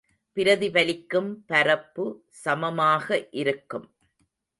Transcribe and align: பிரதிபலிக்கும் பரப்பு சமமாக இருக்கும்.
பிரதிபலிக்கும் 0.37 1.43
பரப்பு 1.45 2.05
சமமாக 2.43 3.07
இருக்கும். 3.31 3.87